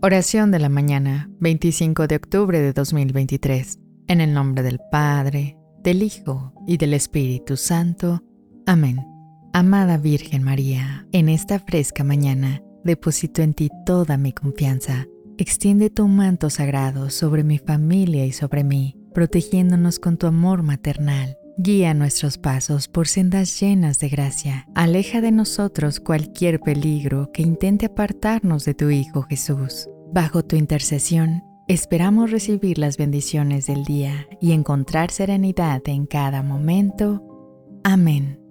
[0.00, 3.78] Oración de la mañana, 25 de octubre de 2023.
[4.08, 8.22] En el nombre del Padre, del Hijo y del Espíritu Santo.
[8.66, 9.06] Amén.
[9.52, 15.06] Amada Virgen María, en esta fresca mañana deposito en ti toda mi confianza.
[15.38, 21.38] Extiende tu manto sagrado sobre mi familia y sobre mí, protegiéndonos con tu amor maternal.
[21.64, 24.66] Guía nuestros pasos por sendas llenas de gracia.
[24.74, 29.88] Aleja de nosotros cualquier peligro que intente apartarnos de tu Hijo Jesús.
[30.12, 37.22] Bajo tu intercesión, esperamos recibir las bendiciones del día y encontrar serenidad en cada momento.
[37.84, 38.41] Amén.